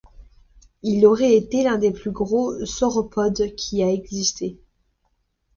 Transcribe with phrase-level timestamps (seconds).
[0.81, 4.57] Il aurait été l'un des plus gros sauropodes qui a existé.